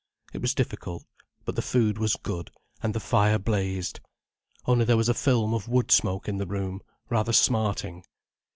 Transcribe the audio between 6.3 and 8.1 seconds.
the room, rather smarting.